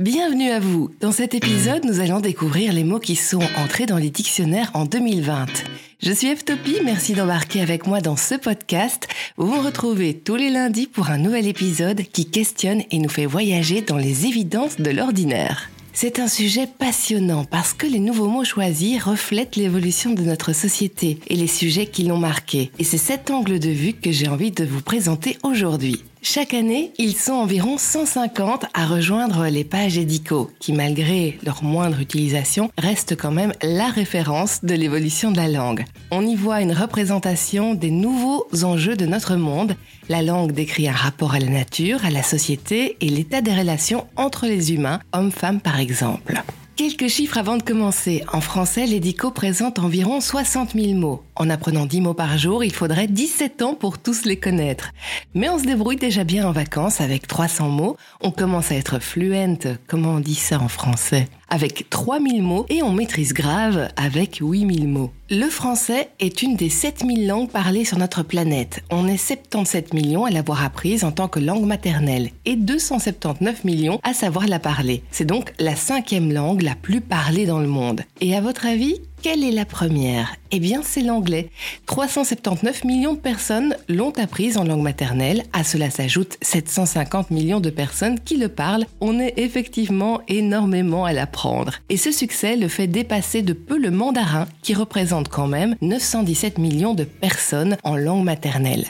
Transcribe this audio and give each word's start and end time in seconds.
Bienvenue 0.00 0.50
à 0.50 0.60
vous. 0.60 0.90
Dans 1.00 1.10
cet 1.10 1.34
épisode, 1.34 1.84
nous 1.84 1.98
allons 1.98 2.20
découvrir 2.20 2.72
les 2.72 2.84
mots 2.84 3.00
qui 3.00 3.16
sont 3.16 3.42
entrés 3.56 3.84
dans 3.84 3.96
les 3.96 4.10
dictionnaires 4.10 4.70
en 4.74 4.84
2020. 4.84 5.46
Je 6.00 6.12
suis 6.12 6.28
Eftopie, 6.28 6.76
merci 6.84 7.14
d'embarquer 7.14 7.62
avec 7.62 7.84
moi 7.84 8.00
dans 8.00 8.14
ce 8.14 8.36
podcast 8.36 9.08
où 9.38 9.46
vous 9.46 9.60
retrouvez 9.60 10.14
tous 10.14 10.36
les 10.36 10.50
lundis 10.50 10.86
pour 10.86 11.10
un 11.10 11.18
nouvel 11.18 11.48
épisode 11.48 12.02
qui 12.12 12.30
questionne 12.30 12.84
et 12.92 12.98
nous 13.00 13.08
fait 13.08 13.26
voyager 13.26 13.82
dans 13.82 13.96
les 13.96 14.26
évidences 14.26 14.76
de 14.76 14.90
l'ordinaire. 14.90 15.68
C'est 15.92 16.20
un 16.20 16.28
sujet 16.28 16.68
passionnant 16.68 17.44
parce 17.44 17.72
que 17.72 17.88
les 17.88 17.98
nouveaux 17.98 18.28
mots 18.28 18.44
choisis 18.44 19.02
reflètent 19.02 19.56
l'évolution 19.56 20.14
de 20.14 20.22
notre 20.22 20.52
société 20.52 21.18
et 21.26 21.34
les 21.34 21.48
sujets 21.48 21.86
qui 21.86 22.04
l'ont 22.04 22.18
marqué. 22.18 22.70
Et 22.78 22.84
c'est 22.84 22.98
cet 22.98 23.32
angle 23.32 23.58
de 23.58 23.70
vue 23.70 23.94
que 23.94 24.12
j'ai 24.12 24.28
envie 24.28 24.52
de 24.52 24.64
vous 24.64 24.80
présenter 24.80 25.38
aujourd'hui. 25.42 26.04
Chaque 26.20 26.52
année, 26.52 26.92
ils 26.98 27.14
sont 27.14 27.32
environ 27.32 27.78
150 27.78 28.66
à 28.74 28.86
rejoindre 28.86 29.46
les 29.46 29.64
pages 29.64 29.98
édico, 29.98 30.50
qui 30.58 30.72
malgré 30.72 31.38
leur 31.44 31.62
moindre 31.62 32.00
utilisation, 32.00 32.70
restent 32.76 33.16
quand 33.16 33.30
même 33.30 33.52
la 33.62 33.86
référence 33.86 34.64
de 34.64 34.74
l'évolution 34.74 35.30
de 35.30 35.36
la 35.36 35.48
langue. 35.48 35.84
On 36.10 36.26
y 36.26 36.34
voit 36.34 36.60
une 36.60 36.72
représentation 36.72 37.74
des 37.74 37.90
nouveaux 37.90 38.46
enjeux 38.64 38.96
de 38.96 39.06
notre 39.06 39.36
monde. 39.36 39.76
La 40.08 40.22
langue 40.22 40.52
décrit 40.52 40.88
un 40.88 40.92
rapport 40.92 41.34
à 41.34 41.38
la 41.38 41.48
nature, 41.48 42.04
à 42.04 42.10
la 42.10 42.22
société 42.22 42.96
et 43.00 43.08
l'état 43.08 43.40
des 43.40 43.54
relations 43.54 44.06
entre 44.16 44.46
les 44.46 44.72
humains, 44.72 45.00
hommes-femmes 45.12 45.60
par 45.60 45.78
exemple. 45.78 46.42
Quelques 46.78 47.08
chiffres 47.08 47.38
avant 47.38 47.56
de 47.56 47.64
commencer. 47.64 48.22
En 48.32 48.40
français, 48.40 48.86
l'édico 48.86 49.32
présente 49.32 49.80
environ 49.80 50.20
60 50.20 50.74
000 50.74 50.92
mots. 50.92 51.24
En 51.34 51.50
apprenant 51.50 51.86
10 51.86 52.02
mots 52.02 52.14
par 52.14 52.38
jour, 52.38 52.62
il 52.62 52.72
faudrait 52.72 53.08
17 53.08 53.62
ans 53.62 53.74
pour 53.74 53.98
tous 53.98 54.24
les 54.24 54.36
connaître. 54.36 54.92
Mais 55.34 55.48
on 55.48 55.58
se 55.58 55.64
débrouille 55.64 55.96
déjà 55.96 56.22
bien 56.22 56.46
en 56.46 56.52
vacances 56.52 57.00
avec 57.00 57.26
300 57.26 57.68
mots. 57.68 57.96
On 58.20 58.30
commence 58.30 58.70
à 58.70 58.76
être 58.76 59.00
fluente, 59.00 59.66
comment 59.88 60.10
on 60.10 60.20
dit 60.20 60.36
ça 60.36 60.60
en 60.60 60.68
français? 60.68 61.26
Avec 61.48 61.88
3000 61.90 62.42
mots 62.42 62.66
et 62.68 62.82
on 62.82 62.92
maîtrise 62.92 63.32
grave 63.32 63.88
avec 63.96 64.38
8000 64.40 64.88
mots. 64.88 65.12
Le 65.30 65.48
français 65.48 66.08
est 66.20 66.42
une 66.42 66.56
des 66.56 66.70
7000 66.70 67.26
langues 67.26 67.50
parlées 67.50 67.84
sur 67.84 67.98
notre 67.98 68.22
planète. 68.22 68.82
On 68.90 69.06
est 69.06 69.18
77 69.18 69.92
millions 69.92 70.24
à 70.24 70.30
l'avoir 70.30 70.64
apprise 70.64 71.04
en 71.04 71.12
tant 71.12 71.28
que 71.28 71.40
langue 71.40 71.66
maternelle 71.66 72.30
et 72.44 72.56
279 72.56 73.64
millions 73.64 74.00
à 74.04 74.14
savoir 74.14 74.46
la 74.46 74.58
parler. 74.58 75.02
C'est 75.10 75.26
donc 75.26 75.52
la 75.58 75.76
cinquième 75.76 76.32
langue 76.32 76.62
la 76.62 76.74
plus 76.74 77.00
parlée 77.00 77.46
dans 77.46 77.60
le 77.60 77.68
monde. 77.68 78.02
Et 78.20 78.34
à 78.34 78.40
votre 78.40 78.66
avis, 78.66 79.00
quelle 79.22 79.44
est 79.44 79.52
la 79.52 79.64
première? 79.64 80.34
Eh 80.50 80.60
bien, 80.60 80.80
c'est 80.82 81.02
l'anglais. 81.02 81.50
379 81.86 82.84
millions 82.84 83.12
de 83.12 83.18
personnes 83.18 83.76
l'ont 83.88 84.12
apprise 84.12 84.56
en 84.56 84.64
langue 84.64 84.82
maternelle. 84.82 85.44
À 85.52 85.62
cela 85.62 85.90
s'ajoutent 85.90 86.38
750 86.40 87.30
millions 87.30 87.60
de 87.60 87.68
personnes 87.68 88.18
qui 88.18 88.38
le 88.38 88.48
parlent. 88.48 88.86
On 89.00 89.20
est 89.20 89.34
effectivement 89.36 90.22
énormément 90.26 91.04
à 91.04 91.12
l'apprendre. 91.12 91.74
Et 91.90 91.98
ce 91.98 92.12
succès 92.12 92.56
le 92.56 92.68
fait 92.68 92.86
dépasser 92.86 93.42
de 93.42 93.52
peu 93.52 93.76
le 93.76 93.90
mandarin, 93.90 94.46
qui 94.62 94.72
représente 94.72 95.28
quand 95.28 95.48
même 95.48 95.76
917 95.82 96.56
millions 96.56 96.94
de 96.94 97.04
personnes 97.04 97.76
en 97.84 97.96
langue 97.96 98.24
maternelle. 98.24 98.86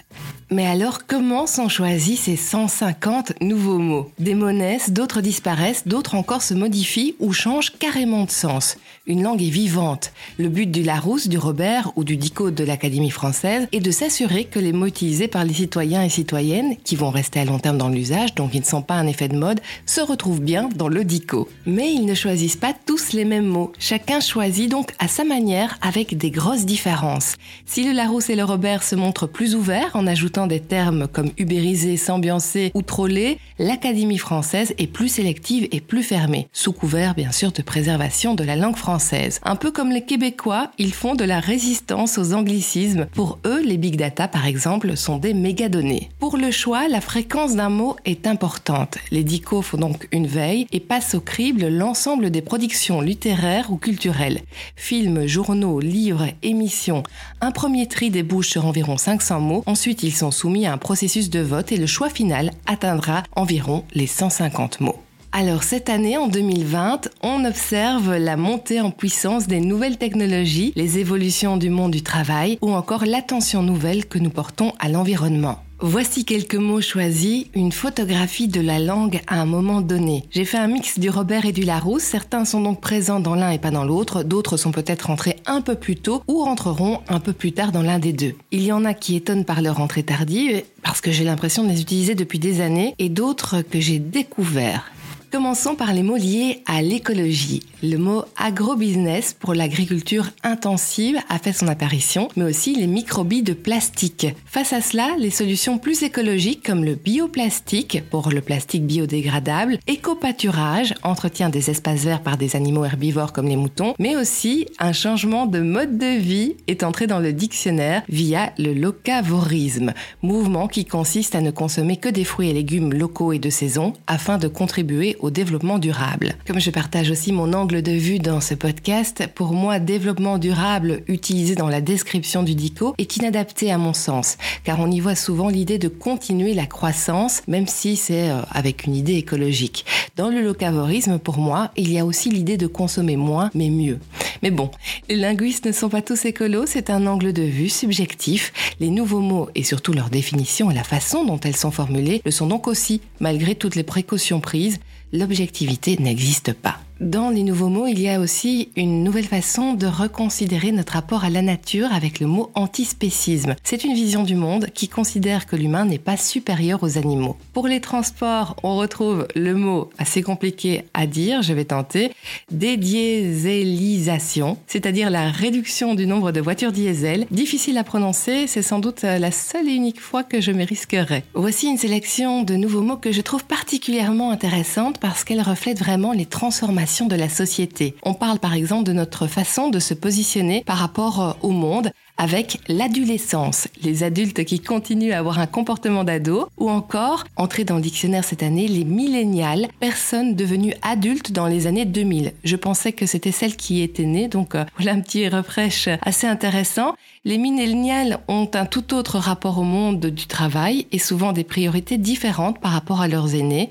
Mais 0.50 0.67
alors, 0.67 1.00
comment 1.06 1.47
sont 1.47 1.69
choisis 1.69 2.20
ces 2.20 2.37
150 2.37 3.43
nouveaux 3.43 3.78
mots? 3.78 4.11
Des 4.19 4.34
monnaies, 4.34 4.78
d'autres 4.89 5.20
disparaissent, 5.20 5.87
d'autres 5.87 6.15
encore 6.15 6.41
se 6.41 6.55
modifient 6.55 7.17
ou 7.19 7.34
changent 7.34 7.75
carrément 7.78 8.25
de 8.25 8.31
sens. 8.31 8.78
Une 9.06 9.22
langue 9.22 9.43
est 9.43 9.50
vivante. 9.50 10.11
Le 10.39 10.48
but 10.48 10.70
du 10.70 10.83
Larousse, 10.83 11.28
du 11.28 11.37
Robert 11.48 11.92
ou 11.96 12.04
du 12.04 12.18
Dico 12.18 12.50
de 12.50 12.62
l'Académie 12.62 13.08
française 13.08 13.68
est 13.72 13.80
de 13.80 13.91
s'assurer 13.91 14.44
que 14.44 14.58
les 14.58 14.74
mots 14.74 14.84
utilisés 14.84 15.28
par 15.28 15.46
les 15.46 15.54
citoyens 15.54 16.02
et 16.02 16.10
citoyennes, 16.10 16.77
qui 16.84 16.94
vont 16.94 17.08
rester 17.08 17.41
à 17.41 17.46
long 17.46 17.58
terme 17.58 17.78
dans 17.78 17.88
l'usage, 17.88 18.34
donc 18.34 18.50
ils 18.52 18.60
ne 18.60 18.66
sont 18.66 18.82
pas 18.82 18.96
un 18.96 19.06
effet 19.06 19.28
de 19.28 19.38
mode, 19.38 19.62
se 19.86 20.02
retrouvent 20.02 20.42
bien 20.42 20.69
dans 20.76 20.88
le 20.88 21.04
Dico. 21.04 21.48
Mais 21.64 21.91
ils 21.91 22.04
ne 22.04 22.12
choisissent 22.12 22.56
pas 22.56 22.74
tous 22.84 23.14
les 23.14 23.24
mêmes 23.24 23.46
mots. 23.46 23.72
Chacun 23.78 24.20
choisit 24.20 24.70
donc 24.70 24.92
à 24.98 25.08
sa 25.08 25.24
manière 25.24 25.78
avec 25.80 26.19
des 26.19 26.30
grosses 26.30 26.66
différences. 26.66 27.36
Si 27.64 27.82
le 27.82 27.92
Larousse 27.92 28.28
et 28.28 28.36
le 28.36 28.44
Robert 28.44 28.82
se 28.82 28.94
montrent 28.94 29.26
plus 29.26 29.54
ouverts 29.54 29.92
en 29.94 30.06
ajoutant 30.06 30.48
des 30.48 30.60
termes 30.60 31.08
comme 31.08 31.31
ubérisé, 31.38 31.97
s'ambiancer 31.97 32.72
ou 32.75 32.82
troller, 32.82 33.38
l'Académie 33.58 34.19
française 34.19 34.75
est 34.76 34.87
plus 34.87 35.08
sélective 35.08 35.66
et 35.72 35.81
plus 35.81 36.03
fermée, 36.03 36.48
sous 36.53 36.75
couvert 36.75 37.14
bien 37.14 37.32
sûr 37.32 37.53
de 37.53 37.62
préservation 37.62 38.34
de 38.34 38.44
la 38.44 38.54
langue 38.54 38.76
française. 38.76 39.41
Un 39.44 39.56
peu 39.56 39.70
comme 39.70 39.92
les 39.92 40.04
Québécois, 40.04 40.72
ils 40.76 40.92
font 40.92 41.14
de 41.14 41.25
la 41.25 41.38
résistance 41.41 42.19
aux 42.19 42.34
anglicismes. 42.34 43.06
Pour 43.15 43.38
eux, 43.47 43.62
les 43.65 43.76
big 43.76 43.97
data 43.97 44.28
par 44.28 44.47
exemple 44.47 44.97
sont 44.97 45.19
des 45.19 45.34
mégadonnées. 45.34 46.10
Pour 46.19 46.37
le 46.37 46.50
choix, 46.50 46.88
la 46.88 47.00
fréquence 47.00 47.56
d'un 47.56 47.69
mot 47.69 47.97
est 48.04 48.26
importante. 48.26 48.99
Les 49.10 49.25
dicos 49.25 49.62
font 49.62 49.78
donc 49.78 50.09
une 50.12 50.26
veille 50.26 50.66
et 50.72 50.81
passent 50.81 51.15
au 51.15 51.21
crible 51.21 51.69
l'ensemble 51.69 52.31
des 52.31 52.43
productions 52.43 53.00
littéraires 53.00 53.71
ou 53.72 53.76
culturelles. 53.76 54.41
Films, 54.76 55.26
journaux, 55.26 55.81
livres, 55.81 56.28
émissions. 56.43 57.03
Un 57.41 57.50
premier 57.50 57.87
tri 57.87 58.10
débouche 58.10 58.49
sur 58.49 58.66
environ 58.66 58.97
500 58.97 59.41
mots, 59.41 59.62
ensuite 59.66 60.03
ils 60.03 60.15
sont 60.15 60.31
soumis 60.31 60.66
à 60.66 60.72
un 60.72 60.78
processus 60.78 61.31
de 61.31 61.41
vote 61.41 61.72
et 61.72 61.76
le 61.76 61.87
choix 61.87 62.10
final 62.10 62.53
atteindra 62.66 63.22
environ 63.34 63.84
les 63.94 64.06
150 64.06 64.81
mots. 64.81 64.99
Alors 65.31 65.62
cette 65.62 65.91
année, 65.91 66.16
en 66.16 66.27
2020, 66.27 67.11
on 67.22 67.44
observe 67.44 68.16
la 68.16 68.37
montée 68.37 68.81
en 68.81 68.91
puissance 68.91 69.47
des 69.47 69.61
nouvelles 69.61 69.99
technologies, 69.99 70.72
les 70.75 70.99
évolutions 70.99 71.59
du 71.59 71.69
monde 71.69 71.91
du 71.91 72.03
travail 72.03 72.59
ou 72.62 72.72
encore 72.72 73.05
l'attention 73.05 73.62
nouvelle 73.62 74.06
que 74.06 74.19
nous 74.19 74.31
portons 74.31 74.72
à 74.78 74.88
l'environnement. 74.88 75.62
Voici 75.81 76.25
quelques 76.25 76.56
mots 76.56 76.81
choisis, 76.81 77.47
une 77.55 77.71
photographie 77.71 78.49
de 78.49 78.61
la 78.61 78.81
langue 78.81 79.21
à 79.28 79.41
un 79.41 79.44
moment 79.44 79.81
donné. 79.81 80.25
J'ai 80.31 80.44
fait 80.44 80.59
un 80.59 80.67
mix 80.67 80.99
du 80.99 81.09
Robert 81.09 81.47
et 81.47 81.53
du 81.53 81.62
Larousse, 81.62 82.03
certains 82.03 82.44
sont 82.44 82.61
donc 82.62 82.81
présents 82.81 83.21
dans 83.21 83.37
l'un 83.37 83.50
et 83.50 83.61
pas 83.61 83.71
dans 83.71 83.84
l'autre, 83.84 84.25
d'autres 84.25 84.56
sont 84.56 84.72
peut-être 84.72 85.03
rentrés 85.06 85.37
un 85.47 85.61
peu 85.61 85.77
plus 85.77 85.94
tôt 85.94 86.22
ou 86.27 86.43
rentreront 86.43 87.00
un 87.09 87.21
peu 87.21 87.33
plus 87.33 87.53
tard 87.53 87.71
dans 87.71 87.83
l'un 87.83 88.00
des 88.00 88.12
deux. 88.12 88.34
Il 88.50 88.65
y 88.65 88.72
en 88.72 88.84
a 88.84 88.93
qui 88.93 89.15
étonnent 89.15 89.44
par 89.44 89.62
leur 89.62 89.78
entrée 89.81 90.03
tardive, 90.03 90.65
parce 90.83 91.00
que 91.00 91.12
j'ai 91.12 91.22
l'impression 91.22 91.62
de 91.62 91.69
les 91.69 91.81
utiliser 91.81 92.17
depuis 92.17 92.41
des 92.41 92.61
années, 92.61 92.97
et 92.99 93.09
d'autres 93.09 93.62
que 93.62 93.78
j'ai 93.78 94.00
découverts. 94.00 94.91
Commençons 95.31 95.75
par 95.75 95.93
les 95.93 96.03
mots 96.03 96.16
liés 96.16 96.62
à 96.65 96.81
l'écologie. 96.81 97.62
Le 97.83 97.99
mot 97.99 98.25
agrobusiness 98.39 99.34
pour 99.34 99.53
l'agriculture 99.53 100.31
intensive 100.43 101.19
a 101.28 101.39
fait 101.39 101.53
son 101.53 101.69
apparition, 101.69 102.28
mais 102.34 102.44
aussi 102.44 102.75
les 102.75 102.87
microbilles 102.87 103.43
de 103.43 103.53
plastique. 103.53 104.27
Face 104.47 104.72
à 104.72 104.81
cela, 104.81 105.17
les 105.19 105.28
solutions 105.28 105.77
plus 105.77 106.03
écologiques 106.03 106.65
comme 106.65 106.83
le 106.83 106.94
bioplastique 106.94 108.03
pour 108.11 108.31
le 108.31 108.41
plastique 108.41 108.87
biodégradable, 108.87 109.78
éco-pâturage, 109.87 110.94
entretien 111.03 111.50
des 111.50 111.69
espaces 111.69 112.05
verts 112.05 112.22
par 112.22 112.38
des 112.38 112.56
animaux 112.56 112.87
herbivores 112.87 113.34
comme 113.34 113.49
les 113.49 113.56
moutons, 113.56 113.94
mais 113.99 114.17
aussi 114.17 114.67
un 114.78 114.94
changement 114.94 115.44
de 115.44 115.61
mode 115.61 115.99
de 115.99 116.19
vie 116.19 116.56
est 116.69 116.83
entré 116.83 117.06
dans 117.06 117.21
le 117.21 117.34
dictionnaire 117.34 118.03
via 118.09 118.55
le 118.56 118.72
locavorisme, 118.72 119.93
mouvement 120.22 120.69
qui 120.69 120.87
consiste 120.87 121.34
à 121.34 121.43
ne 121.43 121.50
consommer 121.50 121.99
que 121.99 122.09
des 122.09 122.25
fruits 122.25 122.49
et 122.49 122.55
légumes 122.55 122.94
locaux 122.94 123.34
et 123.34 123.38
de 123.38 123.50
saison 123.50 123.93
afin 124.06 124.38
de 124.38 124.49
contribuer 124.49 125.17
au 125.21 125.31
développement 125.31 125.79
durable. 125.79 126.34
Comme 126.47 126.61
je 126.61 126.71
partage 126.71 127.11
aussi 127.11 127.33
mon 127.33 127.53
angle 127.53 127.83
de 127.83 127.93
vue 127.93 128.19
dans 128.19 128.41
ce 128.41 128.55
podcast, 128.55 129.29
pour 129.34 129.53
moi, 129.53 129.79
développement 129.79 130.39
durable 130.39 131.03
utilisé 131.09 131.55
dans 131.55 131.69
la 131.69 131.81
description 131.81 132.43
du 132.43 132.55
DICO 132.55 132.95
est 132.99 133.17
inadapté 133.17 133.71
à 133.71 133.79
mon 133.79 133.93
sens, 133.93 134.37
car 134.65 134.81
on 134.81 134.91
y 134.91 135.01
voit 135.01 135.15
souvent 135.15 135.49
l'idée 135.49 135.79
de 135.79 135.89
continuer 135.89 136.55
la 136.55 136.67
croissance, 136.67 137.43
même 137.49 137.67
si 137.67 137.97
c'est 137.97 138.31
euh, 138.31 138.41
avec 138.51 138.84
une 138.84 138.95
idée 138.95 139.15
écologique. 139.15 139.84
Dans 140.17 140.29
le 140.29 140.43
locavorisme, 140.43 141.19
pour 141.19 141.39
moi, 141.39 141.71
il 141.77 141.93
y 141.93 141.99
a 141.99 142.05
aussi 142.05 142.31
l'idée 142.31 142.56
de 142.56 142.67
consommer 142.67 143.17
moins, 143.17 143.50
mais 143.55 143.71
mieux. 143.71 143.99
Mais 144.43 144.50
bon, 144.50 144.71
les 145.09 145.17
linguistes 145.17 145.67
ne 145.67 145.73
sont 145.73 145.89
pas 145.89 146.03
tous 146.03 146.25
écolos, 146.25 146.67
c'est 146.67 146.91
un 146.91 147.06
angle 147.06 147.33
de 147.33 147.43
vue 147.43 147.69
subjectif. 147.69 148.53
Les 148.81 148.91
nouveaux 148.91 149.21
mots 149.21 149.49
et 149.55 149.65
surtout 149.65 149.93
leur 149.93 150.11
définition 150.11 150.71
et 150.71 150.75
la 150.75 150.85
façon 150.85 151.25
dont 151.25 151.41
elles 151.41 151.56
sont 151.56 151.71
formulées 151.71 152.23
le 152.25 152.31
sont 152.31 152.47
donc 152.47 152.69
aussi, 152.69 153.00
malgré 153.21 153.55
toutes 153.55 153.75
les 153.75 153.83
précautions 153.83 154.41
prises 154.41 154.79
l'objectivité 155.12 155.96
n'existe 155.98 156.52
pas. 156.52 156.81
Dans 157.00 157.31
les 157.31 157.45
nouveaux 157.45 157.69
mots, 157.69 157.87
il 157.87 158.00
y 158.00 158.09
a 158.09 158.19
aussi 158.19 158.71
une 158.75 159.05
nouvelle 159.05 159.27
façon 159.27 159.75
de 159.75 159.87
reconsidérer 159.87 160.73
notre 160.73 160.95
rapport 160.95 161.23
à 161.23 161.31
la 161.31 161.43
nature 161.43 161.93
avec 161.93 162.19
le 162.19 162.27
mot 162.27 162.50
antispécisme. 162.56 163.55
C'est 163.62 163.85
une 163.85 163.95
vision 163.95 164.25
du 164.25 164.35
monde 164.35 164.67
qui 164.75 164.89
considère 164.89 165.47
que 165.47 165.55
l'humain 165.55 165.85
n'est 165.85 166.00
pas 166.00 166.17
supérieur 166.17 166.83
aux 166.83 166.99
animaux. 166.99 167.37
Pour 167.53 167.69
les 167.69 167.81
transports, 167.81 168.56
on 168.65 168.77
retrouve 168.77 169.29
le 169.37 169.55
mot 169.55 169.91
assez 169.99 170.23
compliqué 170.23 170.87
à 170.93 171.06
dire, 171.06 171.43
je 171.43 171.53
vais 171.53 171.67
tenter, 171.67 172.11
dédiésélisation, 172.50 174.59
c'est-à-dire 174.67 175.09
la 175.09 175.31
réduction 175.31 175.95
du 175.95 176.05
nombre 176.05 176.33
de 176.33 176.41
voitures 176.41 176.73
diesel. 176.73 177.27
Difficile 177.31 177.79
à 177.79 177.85
prononcer, 177.85 178.49
c'est 178.49 178.62
sans 178.62 178.81
doute 178.81 179.03
la 179.03 179.31
seule 179.31 179.69
et 179.69 179.73
unique 179.73 180.00
fois 180.00 180.25
que 180.25 180.41
je 180.41 180.50
me 180.50 180.65
risquerai. 180.65 181.23
Voici 181.35 181.69
une 181.69 181.79
sélection 181.79 182.43
de 182.43 182.56
nouveaux 182.56 182.83
mots 182.83 182.97
que 182.97 183.12
je 183.12 183.21
trouve 183.21 183.45
particulièrement 183.45 184.33
intéressante 184.33 184.99
parce 184.99 185.23
qu'elle 185.23 185.43
reflète 185.43 185.79
vraiment 185.79 186.11
les 186.11 186.27
transformations 186.27 186.88
de 186.88 187.17
la 187.17 187.29
société. 187.29 187.94
On 188.02 188.14
parle 188.14 188.38
par 188.38 188.55
exemple 188.55 188.85
de 188.85 188.93
notre 188.93 189.26
façon 189.26 189.69
de 189.69 189.79
se 189.79 189.93
positionner 189.93 190.64
par 190.64 190.79
rapport 190.79 191.20
euh, 191.20 191.32
au 191.43 191.50
monde 191.50 191.90
avec 192.19 192.59
l'adolescence, 192.69 193.69
les 193.82 194.03
adultes 194.03 194.44
qui 194.44 194.61
continuent 194.61 195.12
à 195.12 195.19
avoir 195.19 195.38
un 195.38 195.47
comportement 195.47 196.05
d'ado, 196.05 196.49
ou 196.59 196.69
encore, 196.69 197.25
entré 197.37 197.65
dans 197.65 197.76
le 197.76 197.82
dictionnaire 197.82 198.25
cette 198.25 198.43
année, 198.43 198.67
les 198.67 198.85
millénials, 198.85 199.69
personnes 199.81 200.35
devenues 200.35 200.75
adultes 200.82 201.32
dans 201.32 201.47
les 201.47 201.69
années 201.69 201.85
2000. 201.85 202.32
Je 202.43 202.56
pensais 202.56 202.93
que 202.93 203.06
c'était 203.06 203.32
celles 203.32 203.56
qui 203.56 203.82
étaient 203.82 204.05
nées, 204.05 204.29
donc 204.29 204.55
euh, 204.55 204.65
voilà 204.76 204.93
un 204.93 205.00
petit 205.00 205.29
refresh 205.29 205.88
assez 206.03 206.26
intéressant. 206.26 206.94
Les 207.25 207.38
millénials 207.38 208.19
ont 208.26 208.49
un 208.55 208.67
tout 208.67 208.94
autre 208.94 209.19
rapport 209.19 209.59
au 209.59 209.62
monde 209.62 210.06
du 210.06 210.26
travail 210.26 210.87
et 210.93 210.99
souvent 210.99 211.32
des 211.32 211.44
priorités 211.44 211.99
différentes 211.99 212.61
par 212.61 212.73
rapport 212.73 213.00
à 213.00 213.09
leurs 213.09 213.35
aînés. 213.35 213.71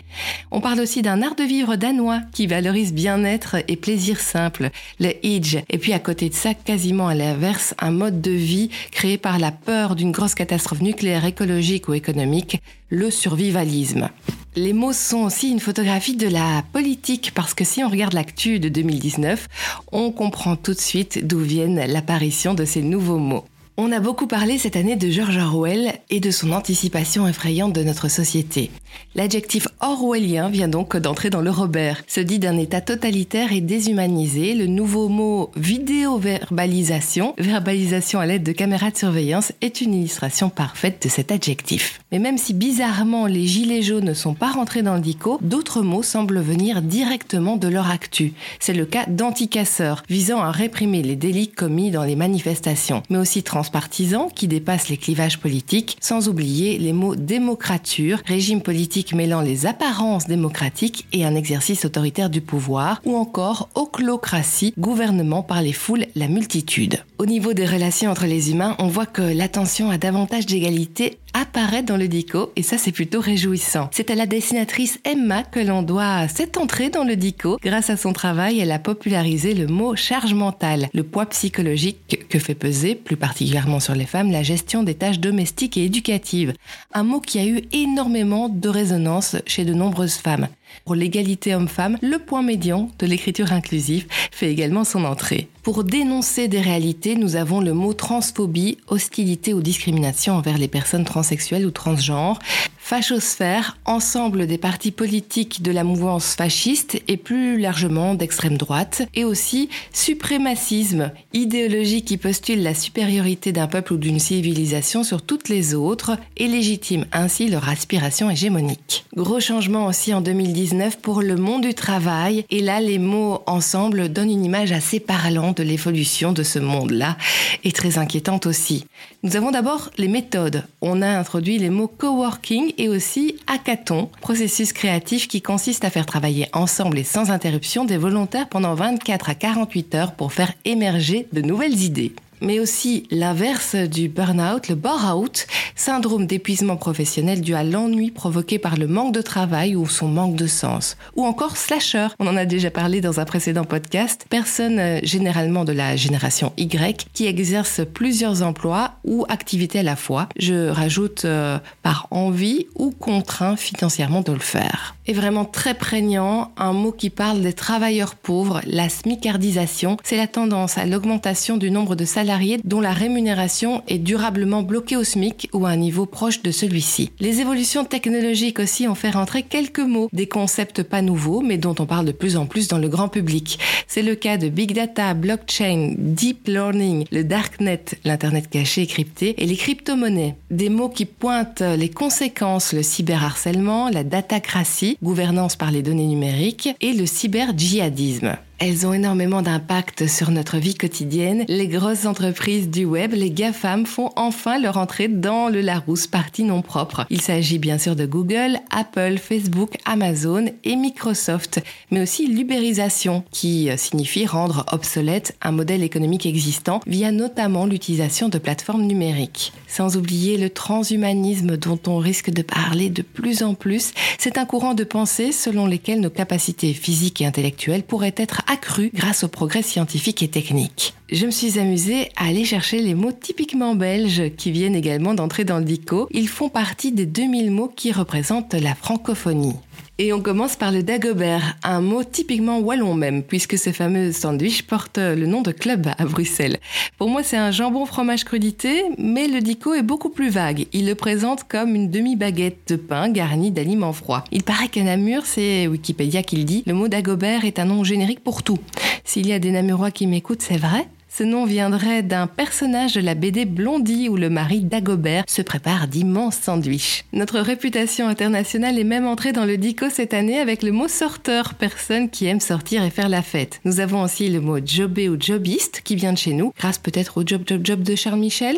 On 0.51 0.61
parle 0.61 0.79
aussi 0.79 1.01
d'un 1.01 1.21
art 1.21 1.35
de 1.35 1.43
vivre 1.43 1.75
danois 1.75 2.21
qui 2.33 2.47
valorise 2.47 2.93
bien-être 2.93 3.57
et 3.67 3.75
plaisir 3.75 4.19
simple, 4.19 4.69
le 4.99 5.13
Idge. 5.25 5.57
Et 5.69 5.77
puis 5.77 5.93
à 5.93 5.99
côté 5.99 6.29
de 6.29 6.33
ça, 6.33 6.53
quasiment 6.53 7.07
à 7.07 7.15
l'inverse, 7.15 7.73
un 7.79 7.91
mode 7.91 8.21
de 8.21 8.36
vie 8.37 8.69
créé 8.91 9.17
par 9.17 9.39
la 9.39 9.51
peur 9.51 9.95
d'une 9.95 10.11
grosse 10.11 10.35
catastrophe 10.35 10.81
nucléaire 10.81 11.25
écologique 11.25 11.87
ou 11.89 11.93
économique, 11.93 12.61
le 12.89 13.11
survivalisme. 13.11 14.09
Les 14.55 14.73
mots 14.73 14.93
sont 14.93 15.19
aussi 15.19 15.49
une 15.49 15.59
photographie 15.59 16.15
de 16.15 16.27
la 16.27 16.63
politique 16.73 17.31
parce 17.35 17.53
que 17.53 17.63
si 17.63 17.83
on 17.83 17.89
regarde 17.89 18.13
l'actu 18.13 18.59
de 18.59 18.69
2019, 18.69 19.47
on 19.91 20.11
comprend 20.11 20.55
tout 20.55 20.73
de 20.73 20.79
suite 20.79 21.25
d'où 21.27 21.39
viennent 21.39 21.85
l'apparition 21.85 22.53
de 22.53 22.65
ces 22.65 22.81
nouveaux 22.81 23.19
mots. 23.19 23.45
On 23.79 23.91
a 23.91 23.99
beaucoup 23.99 24.25
parlé 24.25 24.57
cette 24.57 24.75
année 24.75 24.95
de 24.95 25.07
George 25.07 25.37
Orwell 25.37 25.93
et 26.09 26.19
de 26.19 26.31
son 26.31 26.51
anticipation 26.51 27.27
effrayante 27.27 27.73
de 27.73 27.83
notre 27.83 28.07
société. 28.07 28.71
L'adjectif 29.13 29.67
orwellien 29.81 30.49
vient 30.49 30.67
donc 30.67 30.97
d'entrer 30.97 31.29
dans 31.29 31.41
le 31.41 31.51
Robert, 31.51 32.01
se 32.07 32.19
dit 32.19 32.39
d'un 32.39 32.57
état 32.57 32.81
totalitaire 32.81 33.53
et 33.53 33.61
déshumanisé. 33.61 34.55
Le 34.55 34.65
nouveau 34.65 35.09
mot 35.09 35.51
vidéo-verbalisation, 35.55 37.35
verbalisation 37.37 38.19
à 38.19 38.25
l'aide 38.25 38.41
de 38.41 38.51
caméras 38.51 38.89
de 38.89 38.97
surveillance, 38.97 39.51
est 39.61 39.79
une 39.81 39.93
illustration 39.93 40.49
parfaite 40.49 41.03
de 41.03 41.09
cet 41.09 41.31
adjectif. 41.31 41.99
Mais 42.11 42.17
même 42.17 42.39
si 42.39 42.55
bizarrement 42.55 43.27
les 43.27 43.45
gilets 43.45 43.83
jaunes 43.83 44.05
ne 44.05 44.15
sont 44.15 44.33
pas 44.33 44.53
rentrés 44.53 44.81
dans 44.81 44.95
le 44.95 45.01
dico, 45.01 45.37
d'autres 45.43 45.83
mots 45.83 46.01
semblent 46.01 46.41
venir 46.41 46.81
directement 46.81 47.57
de 47.57 47.67
leur 47.67 47.91
actu. 47.91 48.33
C'est 48.59 48.73
le 48.73 48.87
cas 48.87 49.05
d'anticasseurs, 49.05 50.01
visant 50.09 50.39
à 50.39 50.49
réprimer 50.49 51.03
les 51.03 51.15
délits 51.15 51.49
commis 51.49 51.91
dans 51.91 52.03
les 52.03 52.15
manifestations, 52.15 53.03
mais 53.11 53.19
aussi 53.19 53.43
trans 53.43 53.66
partisans 53.69 54.29
qui 54.33 54.47
dépassent 54.47 54.89
les 54.89 54.97
clivages 54.97 55.39
politiques, 55.39 55.97
sans 56.01 56.27
oublier 56.29 56.77
les 56.77 56.93
mots 56.93 57.15
démocrature, 57.15 58.21
régime 58.25 58.61
politique 58.61 59.13
mêlant 59.13 59.41
les 59.41 59.65
apparences 59.65 60.27
démocratiques 60.27 61.07
et 61.13 61.25
un 61.25 61.35
exercice 61.35 61.85
autoritaire 61.85 62.29
du 62.29 62.41
pouvoir, 62.41 63.01
ou 63.05 63.15
encore 63.15 63.69
oclocratie, 63.75 64.73
gouvernement 64.77 65.43
par 65.43 65.61
les 65.61 65.73
foules, 65.73 66.05
la 66.15 66.27
multitude. 66.27 67.03
Au 67.19 67.25
niveau 67.25 67.53
des 67.53 67.65
relations 67.65 68.11
entre 68.11 68.27
les 68.27 68.51
humains, 68.51 68.75
on 68.77 68.89
voit 68.89 69.07
que 69.07 69.23
l'attention 69.23 69.89
à 69.89 69.97
davantage 69.97 70.45
d'égalité 70.45 71.17
apparaît 71.33 71.81
dans 71.81 71.97
le 71.97 72.07
dico 72.07 72.51
et 72.55 72.61
ça 72.61 72.77
c'est 72.77 72.91
plutôt 72.91 73.21
réjouissant. 73.21 73.89
C'est 73.91 74.11
à 74.11 74.15
la 74.15 74.27
dessinatrice 74.27 74.99
Emma 75.03 75.41
que 75.41 75.59
l'on 75.59 75.81
doit 75.81 76.27
cette 76.27 76.57
entrée 76.57 76.91
dans 76.91 77.03
le 77.03 77.15
dico. 77.15 77.57
Grâce 77.63 77.89
à 77.89 77.97
son 77.97 78.13
travail, 78.13 78.59
elle 78.59 78.71
a 78.71 78.77
popularisé 78.77 79.55
le 79.55 79.65
mot 79.65 79.95
charge 79.95 80.35
mentale, 80.35 80.89
le 80.93 81.01
poids 81.01 81.25
psychologique 81.25 82.27
que 82.29 82.37
fait 82.37 82.53
peser, 82.53 82.93
plus 82.93 83.17
particulièrement 83.17 83.79
sur 83.79 83.95
les 83.95 84.05
femmes, 84.05 84.31
la 84.31 84.43
gestion 84.43 84.83
des 84.83 84.93
tâches 84.93 85.19
domestiques 85.19 85.75
et 85.77 85.85
éducatives. 85.85 86.53
Un 86.93 87.03
mot 87.03 87.19
qui 87.19 87.39
a 87.39 87.47
eu 87.47 87.63
énormément 87.71 88.47
de 88.47 88.69
résonance 88.69 89.37
chez 89.47 89.65
de 89.65 89.73
nombreuses 89.73 90.17
femmes. 90.17 90.49
Pour 90.85 90.95
l'égalité 90.95 91.53
homme-femme, 91.53 91.97
le 92.01 92.17
point 92.19 92.41
médian 92.41 92.89
de 92.99 93.05
l'écriture 93.05 93.51
inclusive 93.51 94.05
fait 94.31 94.51
également 94.51 94.83
son 94.83 95.03
entrée. 95.03 95.47
Pour 95.63 95.83
dénoncer 95.83 96.47
des 96.47 96.61
réalités, 96.61 97.15
nous 97.15 97.35
avons 97.35 97.59
le 97.59 97.73
mot 97.73 97.93
transphobie, 97.93 98.77
hostilité 98.87 99.53
ou 99.53 99.61
discrimination 99.61 100.35
envers 100.35 100.57
les 100.57 100.67
personnes 100.67 101.03
transsexuelles 101.03 101.65
ou 101.65 101.71
transgenres, 101.71 102.39
fachosphère, 102.87 103.77
ensemble 103.83 104.47
des 104.47 104.57
partis 104.57 104.91
politiques 104.91 105.61
de 105.61 105.73
la 105.73 105.83
mouvance 105.83 106.35
fasciste 106.35 107.01
et 107.09 107.17
plus 107.17 107.59
largement 107.59 108.15
d'extrême 108.15 108.57
droite, 108.57 109.01
et 109.13 109.25
aussi 109.25 109.67
suprémacisme, 109.91 111.11
idéologie 111.33 112.03
qui 112.03 112.15
postule 112.15 112.63
la 112.63 112.73
supériorité 112.73 113.51
d'un 113.51 113.67
peuple 113.67 113.91
ou 113.91 113.97
d'une 113.97 114.19
civilisation 114.19 115.03
sur 115.03 115.21
toutes 115.21 115.49
les 115.49 115.75
autres 115.75 116.17
et 116.37 116.47
légitime 116.47 117.05
ainsi 117.11 117.49
leur 117.49 117.67
aspiration 117.67 118.29
hégémonique. 118.29 119.03
Gros 119.17 119.41
changement 119.41 119.87
aussi 119.87 120.13
en 120.13 120.21
2019 120.21 120.99
pour 120.99 121.21
le 121.21 121.35
monde 121.35 121.63
du 121.63 121.73
travail, 121.73 122.45
et 122.49 122.61
là 122.61 122.79
les 122.79 122.99
mots 122.99 123.43
ensemble 123.47 124.07
donnent 124.07 124.31
une 124.31 124.45
image 124.45 124.71
assez 124.71 125.01
parlante 125.01 125.57
de 125.57 125.63
l'évolution 125.63 126.31
de 126.31 126.43
ce 126.43 126.59
monde-là, 126.59 127.17
et 127.65 127.73
très 127.73 127.97
inquiétante 127.97 128.45
aussi. 128.45 128.85
Nous 129.23 129.35
avons 129.35 129.51
d'abord 129.51 129.89
les 129.97 130.07
méthodes. 130.07 130.63
On 130.79 131.01
a 131.01 131.09
introduit 131.09 131.57
les 131.57 131.69
mots 131.69 131.89
coworking 131.89 132.71
et 132.77 132.89
aussi 132.89 133.37
hackathon, 133.47 134.09
processus 134.21 134.73
créatif 134.73 135.27
qui 135.27 135.41
consiste 135.41 135.85
à 135.85 135.89
faire 135.89 136.05
travailler 136.05 136.47
ensemble 136.53 136.97
et 136.99 137.03
sans 137.03 137.31
interruption 137.31 137.85
des 137.85 137.97
volontaires 137.97 138.49
pendant 138.49 138.75
24 138.75 139.29
à 139.29 139.35
48 139.35 139.95
heures 139.95 140.13
pour 140.13 140.33
faire 140.33 140.53
émerger 140.65 141.27
de 141.33 141.41
nouvelles 141.41 141.81
idées 141.81 142.13
mais 142.41 142.59
aussi 142.59 143.07
l'inverse 143.11 143.75
du 143.75 144.09
burn-out, 144.09 144.67
le 144.69 144.75
bore-out, 144.75 145.47
syndrome 145.75 146.27
d'épuisement 146.27 146.77
professionnel 146.77 147.41
dû 147.41 147.55
à 147.55 147.63
l'ennui 147.63 148.11
provoqué 148.11 148.59
par 148.59 148.77
le 148.77 148.87
manque 148.87 149.13
de 149.13 149.21
travail 149.21 149.75
ou 149.75 149.87
son 149.87 150.07
manque 150.07 150.35
de 150.35 150.47
sens. 150.47 150.97
Ou 151.15 151.25
encore 151.25 151.57
slasher, 151.57 152.07
on 152.19 152.27
en 152.27 152.37
a 152.37 152.45
déjà 152.45 152.71
parlé 152.71 153.01
dans 153.01 153.19
un 153.19 153.25
précédent 153.25 153.63
podcast, 153.63 154.25
personne 154.29 154.79
euh, 154.79 154.99
généralement 155.03 155.65
de 155.65 155.73
la 155.73 155.95
génération 155.95 156.53
Y 156.57 157.07
qui 157.13 157.25
exerce 157.25 157.81
plusieurs 157.91 158.43
emplois 158.43 158.91
ou 159.03 159.25
activités 159.29 159.79
à 159.79 159.83
la 159.83 159.95
fois. 159.95 160.29
Je 160.37 160.69
rajoute 160.69 161.25
euh, 161.25 161.57
par 161.81 162.07
envie 162.11 162.67
ou 162.75 162.91
contraint 162.91 163.55
financièrement 163.55 164.21
de 164.21 164.31
le 164.31 164.39
faire. 164.39 164.95
Et 165.05 165.13
vraiment 165.13 165.45
très 165.45 165.73
prégnant, 165.73 166.51
un 166.57 166.73
mot 166.73 166.91
qui 166.91 167.09
parle 167.09 167.41
des 167.41 167.53
travailleurs 167.53 168.15
pauvres, 168.15 168.61
la 168.65 168.89
smicardisation, 168.89 169.97
c'est 170.03 170.17
la 170.17 170.27
tendance 170.27 170.77
à 170.77 170.85
l'augmentation 170.85 171.57
du 171.57 171.71
nombre 171.71 171.95
de 171.95 172.03
salariés 172.03 172.26
dont 172.63 172.81
la 172.81 172.93
rémunération 172.93 173.83
est 173.87 173.97
durablement 173.97 174.63
bloquée 174.63 174.97
au 174.97 175.03
SMIC 175.03 175.49
ou 175.53 175.65
à 175.65 175.69
un 175.69 175.77
niveau 175.77 176.05
proche 176.05 176.41
de 176.41 176.51
celui-ci. 176.51 177.11
Les 177.19 177.39
évolutions 177.39 177.85
technologiques 177.85 178.59
aussi 178.59 178.87
ont 178.87 178.95
fait 178.95 179.11
rentrer 179.11 179.43
quelques 179.43 179.79
mots, 179.79 180.09
des 180.13 180.27
concepts 180.27 180.83
pas 180.83 181.01
nouveaux 181.01 181.41
mais 181.41 181.57
dont 181.57 181.75
on 181.79 181.85
parle 181.85 182.05
de 182.05 182.11
plus 182.11 182.37
en 182.37 182.45
plus 182.45 182.67
dans 182.67 182.77
le 182.77 182.89
grand 182.89 183.07
public. 183.07 183.59
C'est 183.87 184.01
le 184.01 184.15
cas 184.15 184.37
de 184.37 184.49
Big 184.49 184.73
Data, 184.73 185.13
Blockchain, 185.13 185.95
Deep 185.97 186.47
Learning, 186.47 187.05
le 187.11 187.23
Darknet, 187.23 187.83
l'Internet 188.03 188.49
caché 188.49 188.81
et 188.83 188.87
crypté 188.87 189.35
et 189.37 189.45
les 189.45 189.55
crypto-monnaies. 189.55 190.35
Des 190.51 190.69
mots 190.69 190.89
qui 190.89 191.05
pointent 191.05 191.61
les 191.61 191.89
conséquences, 191.89 192.73
le 192.73 192.83
cyberharcèlement, 192.83 193.89
la 193.89 194.03
datacratie, 194.03 194.97
gouvernance 195.01 195.55
par 195.55 195.71
les 195.71 195.81
données 195.81 196.07
numériques 196.07 196.69
et 196.81 196.93
le 196.93 197.05
cyber-djihadisme. 197.05 198.37
Elles 198.59 198.87
ont 198.87 198.93
énormément 198.93 199.43
d'impact 199.43 200.07
sur 200.07 200.31
notre 200.31 200.57
vie 200.57 200.73
quotidienne. 200.73 201.45
Les 201.47 201.67
grosses 201.67 202.05
entreprises 202.05 202.71
du 202.71 202.85
web, 202.85 203.13
les 203.13 203.29
GAFAM, 203.29 203.85
font 203.85 204.09
enfin 204.15 204.59
leur 204.59 204.77
entrée 204.77 205.07
dans 205.07 205.47
le 205.47 205.61
Larousse 205.61 206.07
partie 206.07 206.43
non 206.43 206.63
propre. 206.63 207.05
Il 207.11 207.21
s'agit 207.21 207.59
bien 207.59 207.77
sûr 207.77 207.95
de 207.95 208.07
Google, 208.07 208.57
Apple, 208.71 209.19
Facebook, 209.19 209.77
Amazon 209.85 210.45
et 210.63 210.75
Microsoft, 210.75 211.61
mais 211.91 212.01
aussi 212.01 212.25
l'ubérisation, 212.25 213.23
qui 213.29 213.69
signifie 213.77 214.25
rendre 214.25 214.65
obsolète 214.71 215.37
un 215.43 215.51
modèle 215.51 215.83
économique 215.83 216.25
existant 216.25 216.79
via 216.87 217.11
notamment 217.11 217.67
l'utilisation 217.67 218.27
de 218.27 218.39
plateformes 218.39 218.87
numériques. 218.87 219.53
Sans 219.67 219.97
oublier 219.97 220.39
le 220.39 220.49
transhumanisme 220.49 221.57
dont 221.57 221.79
on 221.85 221.97
risque 221.97 222.31
de 222.31 222.41
parler 222.41 222.89
de 222.89 223.03
plus 223.03 223.43
en 223.43 223.53
plus, 223.53 223.93
c'est 224.17 224.39
un 224.39 224.45
courant 224.45 224.73
de 224.73 224.83
pensée 224.83 225.31
selon 225.31 225.67
lequel 225.67 226.01
nos 226.01 226.09
capacités 226.09 226.73
physiques 226.73 227.21
et 227.21 227.27
intellectuelles 227.27 227.83
pourraient 227.83 228.15
être 228.17 228.41
accru 228.47 228.89
grâce 228.93 229.23
aux 229.23 229.27
progrès 229.27 229.61
scientifiques 229.61 230.23
et 230.23 230.27
techniques. 230.27 230.93
Je 231.11 231.25
me 231.25 231.31
suis 231.31 231.59
amusée 231.59 232.09
à 232.15 232.27
aller 232.27 232.43
chercher 232.43 232.79
les 232.79 232.95
mots 232.95 233.11
typiquement 233.11 233.75
belges 233.75 234.31
qui 234.35 234.51
viennent 234.51 234.75
également 234.75 235.13
d'entrer 235.13 235.45
dans 235.45 235.59
le 235.59 235.65
dico. 235.65 236.07
Ils 236.11 236.27
font 236.27 236.49
partie 236.49 236.91
des 236.91 237.05
2000 237.05 237.51
mots 237.51 237.71
qui 237.73 237.91
représentent 237.91 238.53
la 238.53 238.75
francophonie. 238.75 239.55
Et 239.99 240.13
on 240.13 240.21
commence 240.21 240.55
par 240.55 240.71
le 240.71 240.83
dagobert, 240.83 241.57
un 241.63 241.81
mot 241.81 242.03
typiquement 242.03 242.59
wallon 242.59 242.93
même, 242.93 243.23
puisque 243.23 243.57
ce 243.57 243.71
fameux 243.71 244.11
sandwich 244.11 244.61
porte 244.61 244.99
le 244.99 245.25
nom 245.25 245.41
de 245.41 245.51
club 245.51 245.87
à 245.97 246.05
Bruxelles. 246.05 246.59
Pour 246.99 247.09
moi, 247.09 247.23
c'est 247.23 247.35
un 247.35 247.49
jambon 247.49 247.87
fromage 247.87 248.23
crudité, 248.23 248.83
mais 248.99 249.27
le 249.27 249.41
dico 249.41 249.73
est 249.73 249.81
beaucoup 249.81 250.09
plus 250.09 250.29
vague. 250.29 250.67
Il 250.71 250.85
le 250.85 250.93
présente 250.93 251.45
comme 251.45 251.73
une 251.73 251.89
demi-baguette 251.89 252.67
de 252.67 252.75
pain 252.75 253.09
garnie 253.09 253.49
d'aliments 253.49 253.91
froids. 253.91 254.23
Il 254.31 254.43
paraît 254.43 254.67
qu'à 254.67 254.83
Namur, 254.83 255.25
c'est 255.25 255.65
Wikipédia 255.65 256.21
qui 256.21 256.35
le 256.35 256.43
dit, 256.43 256.63
le 256.67 256.75
mot 256.75 256.87
dagobert 256.87 257.43
est 257.43 257.57
un 257.57 257.65
nom 257.65 257.83
générique 257.83 258.23
pour 258.23 258.43
tout. 258.43 258.59
S'il 259.03 259.25
y 259.25 259.33
a 259.33 259.39
des 259.39 259.49
Namurois 259.49 259.89
qui 259.89 260.05
m'écoutent, 260.05 260.43
c'est 260.43 260.57
vrai 260.57 260.87
Ce 261.17 261.23
nom 261.23 261.45
viendrait 261.45 262.03
d'un 262.03 262.27
personnage 262.27 262.93
de 262.93 263.01
la 263.01 263.15
BD 263.15 263.45
Blondie 263.45 264.07
où 264.07 264.17
le 264.17 264.29
mari 264.29 264.61
d'Agobert 264.61 265.23
se 265.27 265.41
prépare 265.41 265.87
d'immenses 265.87 266.37
sandwichs. 266.39 267.05
Notre 267.11 267.39
réputation 267.39 268.07
internationale 268.07 268.77
est 268.77 268.83
même 268.83 269.07
entrée 269.07 269.31
dans 269.31 269.45
le 269.45 269.57
dico 269.57 269.89
cette 269.89 270.13
année 270.13 270.37
avec 270.39 270.61
le 270.61 270.71
mot 270.71 270.87
sorteur, 270.87 271.55
personne 271.55 272.11
qui 272.11 272.27
aime 272.27 272.39
sortir 272.39 272.83
et 272.83 272.91
faire 272.91 273.09
la 273.09 273.23
fête. 273.23 273.61
Nous 273.65 273.79
avons 273.79 274.03
aussi 274.03 274.29
le 274.29 274.41
mot 274.41 274.59
jobé 274.63 275.09
ou 275.09 275.19
jobiste 275.19 275.81
qui 275.83 275.95
vient 275.95 276.13
de 276.13 276.19
chez 276.19 276.33
nous, 276.33 276.53
grâce 276.55 276.77
peut-être 276.77 277.17
au 277.17 277.23
job 277.25 277.41
job 277.47 277.61
job 277.63 277.81
de 277.81 277.95
Charles 277.95 278.19
Michel 278.19 278.57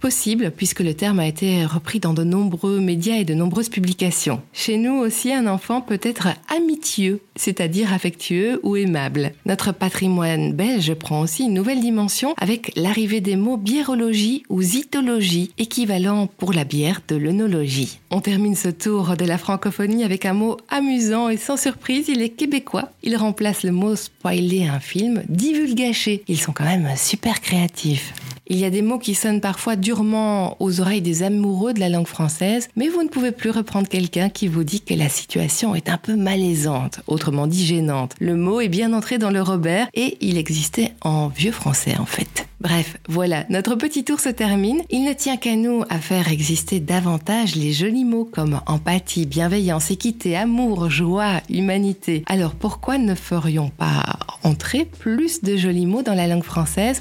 Possible, 0.00 0.50
puisque 0.56 0.80
le 0.80 0.94
terme 0.94 1.18
a 1.18 1.26
été 1.26 1.66
repris 1.66 2.00
dans 2.00 2.14
de 2.14 2.24
nombreux 2.24 2.80
médias 2.80 3.16
et 3.16 3.24
de 3.26 3.34
nombreuses 3.34 3.68
publications. 3.68 4.40
Chez 4.54 4.78
nous 4.78 4.94
aussi, 4.94 5.30
un 5.34 5.46
enfant 5.46 5.82
peut 5.82 6.00
être 6.02 6.28
amitieux, 6.56 7.20
c'est-à-dire 7.38 7.92
affectueux 7.92 8.60
ou 8.62 8.76
aimable. 8.76 9.32
Notre 9.46 9.72
patrimoine 9.72 10.52
belge 10.52 10.92
prend 10.94 11.22
aussi 11.22 11.44
une 11.44 11.54
nouvelle 11.54 11.80
dimension 11.80 12.34
avec 12.36 12.72
l'arrivée 12.76 13.20
des 13.20 13.36
mots 13.36 13.56
biérologie 13.56 14.42
ou 14.48 14.60
zytologie, 14.60 15.52
équivalent 15.58 16.26
pour 16.26 16.52
la 16.52 16.64
bière 16.64 17.00
de 17.08 17.16
l'œnologie. 17.16 18.00
On 18.10 18.20
termine 18.20 18.56
ce 18.56 18.68
tour 18.68 19.16
de 19.16 19.24
la 19.24 19.38
francophonie 19.38 20.04
avec 20.04 20.26
un 20.26 20.34
mot 20.34 20.56
amusant 20.68 21.28
et 21.28 21.36
sans 21.36 21.56
surprise, 21.56 22.08
il 22.08 22.22
est 22.22 22.30
québécois. 22.30 22.90
Il 23.02 23.16
remplace 23.16 23.62
le 23.62 23.72
mot 23.72 23.96
spoiler 23.96 24.66
un 24.66 24.80
film, 24.80 25.22
divulgacher. 25.28 26.22
Ils 26.28 26.40
sont 26.40 26.52
quand 26.52 26.64
même 26.64 26.88
super 26.96 27.40
créatifs. 27.40 28.12
Il 28.50 28.56
y 28.56 28.64
a 28.64 28.70
des 28.70 28.80
mots 28.80 28.98
qui 28.98 29.14
sonnent 29.14 29.42
parfois 29.42 29.76
durement 29.76 30.56
aux 30.58 30.80
oreilles 30.80 31.02
des 31.02 31.22
amoureux 31.22 31.74
de 31.74 31.80
la 31.80 31.90
langue 31.90 32.06
française, 32.06 32.68
mais 32.76 32.88
vous 32.88 33.02
ne 33.02 33.08
pouvez 33.08 33.30
plus 33.30 33.50
reprendre 33.50 33.88
quelqu'un 33.88 34.30
qui 34.30 34.48
vous 34.48 34.64
dit 34.64 34.80
que 34.80 34.94
la 34.94 35.10
situation 35.10 35.74
est 35.74 35.90
un 35.90 35.98
peu 35.98 36.16
malaisante, 36.16 37.00
autrement 37.06 37.46
dit 37.46 37.66
gênante. 37.66 38.14
Le 38.20 38.36
mot 38.36 38.62
est 38.62 38.68
bien 38.68 38.94
entré 38.94 39.18
dans 39.18 39.30
le 39.30 39.42
Robert 39.42 39.88
et 39.92 40.16
il 40.22 40.38
existait 40.38 40.94
en 41.02 41.28
vieux 41.28 41.52
français 41.52 41.96
en 41.98 42.06
fait. 42.06 42.47
Bref, 42.60 42.96
voilà, 43.08 43.44
notre 43.50 43.76
petit 43.76 44.02
tour 44.02 44.18
se 44.18 44.30
termine. 44.30 44.82
Il 44.90 45.04
ne 45.04 45.12
tient 45.12 45.36
qu'à 45.36 45.54
nous 45.54 45.84
à 45.90 45.98
faire 45.98 46.26
exister 46.26 46.80
davantage 46.80 47.54
les 47.54 47.72
jolis 47.72 48.04
mots 48.04 48.24
comme 48.24 48.60
empathie, 48.66 49.26
bienveillance, 49.26 49.92
équité, 49.92 50.36
amour, 50.36 50.90
joie, 50.90 51.40
humanité. 51.48 52.24
Alors 52.26 52.56
pourquoi 52.56 52.98
ne 52.98 53.14
ferions 53.14 53.70
pas 53.70 54.02
entrer 54.42 54.86
plus 54.86 55.40
de 55.44 55.56
jolis 55.56 55.86
mots 55.86 56.02
dans 56.02 56.14
la 56.14 56.26
langue 56.26 56.42
française 56.42 57.00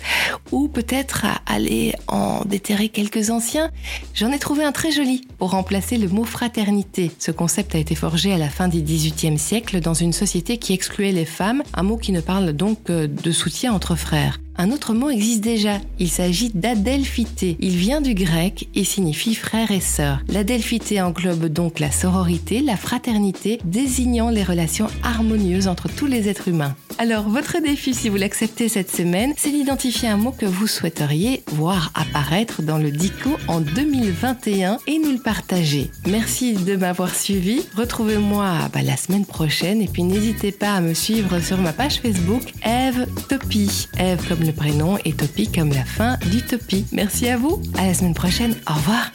ou 0.52 0.68
peut-être 0.68 1.26
aller 1.48 1.96
en 2.08 2.46
déterrer 2.46 2.90
quelques 2.90 3.32
anciens? 3.32 3.72
J'en 4.14 4.32
ai 4.32 4.38
trouvé 4.38 4.64
un 4.64 4.72
très 4.72 4.92
joli 4.92 5.28
pour 5.40 5.52
remplacer 5.52 5.98
le 5.98 6.08
mot 6.08 6.24
fraternité. 6.24 7.12
Ce 7.18 7.32
concept 7.32 7.74
a 7.74 7.80
été 7.80 7.96
forgé 7.96 8.32
à 8.32 8.38
la 8.38 8.50
fin 8.50 8.68
du 8.68 8.84
XVIIIe 8.84 9.40
siècle 9.40 9.80
dans 9.80 9.96
une 9.96 10.14
société 10.14 10.60
qui 10.60 10.74
excluait 10.74 11.12
les 11.12 11.26
femmes, 11.26 11.64
un 11.74 11.82
mot 11.82 11.98
qui 11.98 12.12
ne 12.12 12.22
parle 12.22 12.54
donc 12.54 12.84
que 12.84 13.08
de 13.08 13.32
soutien 13.32 13.74
entre 13.74 13.96
frères. 13.96 14.40
Un 14.60 14.72
autre 14.72 14.94
mot 14.94 15.10
existe 15.10 15.42
déjà. 15.42 15.80
Il 16.00 16.10
s'agit 16.10 16.50
d'adelphité. 16.50 17.58
Il 17.60 17.76
vient 17.76 18.02
du 18.02 18.16
grec 18.16 18.70
et 18.74 18.84
signifie 18.84 19.36
frère 19.36 19.70
et 19.72 19.80
sœur. 19.80 20.20
L'adelphité 20.28 21.00
englobe 21.00 21.46
donc 21.46 21.80
la 21.80 21.92
sororité, 21.92 22.62
la 22.62 22.76
fraternité, 22.76 23.60
désignant 23.66 24.30
les 24.30 24.44
relations 24.44 24.88
harmonieuses 25.04 25.68
entre 25.68 25.90
tous 25.90 26.08
les 26.08 26.28
êtres 26.28 26.48
humains. 26.48 26.76
Alors, 27.00 27.30
votre 27.30 27.62
défi, 27.62 27.94
si 27.94 28.10
vous 28.10 28.16
l'acceptez 28.16 28.70
cette 28.70 28.89
semaine, 28.89 29.34
c'est 29.38 29.51
d'identifier 29.51 30.10
un 30.10 30.18
mot 30.18 30.32
que 30.32 30.48
vous 30.48 30.66
souhaiteriez 30.66 31.44
voir 31.48 31.92
apparaître 31.94 32.63
dans 32.63 32.80
le 32.80 32.89
DICO 32.89 33.38
en 33.48 33.62
2021 33.62 34.80
et 34.88 34.98
nous 34.98 35.12
le 35.12 35.20
partager. 35.20 35.92
Merci 36.08 36.54
de 36.54 36.75
m'avoir 36.75 37.13
suivi. 37.13 37.62
Retrouvez-moi 37.75 38.70
bah, 38.74 38.82
la 38.82 38.98
semaine 38.98 39.25
prochaine 39.25 39.82
et 39.82 39.88
puis 39.88 40.04
n'hésitez 40.04 40.51
pas 40.51 40.74
à 40.74 40.82
me 40.82 40.96
suivre 40.96 41.39
sur 41.39 41.58
ma 41.60 41.72
page 41.72 42.00
Facebook 42.01 42.42
Eve 42.66 43.06
Topi. 43.30 43.88
Eve 44.00 44.27
comme 44.27 44.44
le 44.44 44.51
prénom 44.51 44.98
et 45.06 45.13
Topi 45.13 45.51
comme 45.51 45.70
la 45.70 45.86
fin 45.86 46.18
d'Utopie. 46.32 46.86
Merci 46.92 47.30
à 47.30 47.38
vous. 47.38 47.62
À 47.77 47.86
la 47.86 47.94
semaine 47.94 48.16
prochaine. 48.16 48.56
Au 48.68 48.74
revoir. 48.74 49.12